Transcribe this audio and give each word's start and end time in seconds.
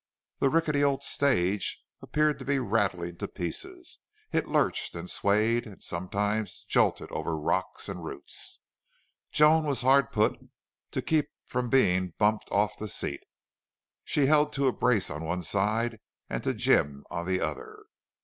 The 0.39 0.49
rickety 0.49 0.83
old 0.83 1.03
stage 1.03 1.79
appeared 2.01 2.39
to 2.39 2.45
be 2.45 2.57
rattling 2.57 3.17
to 3.17 3.27
pieces. 3.27 3.99
It 4.31 4.47
lurched 4.47 4.95
and 4.95 5.07
swayed, 5.07 5.67
and 5.67 5.83
sometimes 5.83 6.65
jolted 6.67 7.11
over 7.11 7.37
rocks 7.37 7.87
and 7.87 8.03
roots. 8.03 8.61
Joan 9.31 9.63
was 9.63 9.83
hard 9.83 10.11
put 10.11 10.31
to 10.39 10.45
it 10.45 10.49
to 10.93 11.01
keep 11.03 11.29
from 11.45 11.69
being 11.69 12.15
bumped 12.17 12.49
off 12.51 12.79
the 12.79 12.87
seat. 12.87 13.21
She 14.03 14.25
held 14.25 14.53
to 14.53 14.67
a 14.67 14.73
brace 14.73 15.11
on 15.11 15.23
one 15.23 15.43
side 15.43 15.99
and 16.31 16.43
to 16.45 16.55
Jim 16.55 17.05
on 17.11 17.27
the 17.27 17.39
other. 17.39 17.83